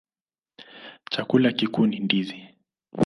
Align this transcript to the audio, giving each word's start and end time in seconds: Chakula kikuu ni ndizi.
Chakula 1.11 1.51
kikuu 1.51 1.85
ni 1.85 1.99
ndizi. 1.99 2.43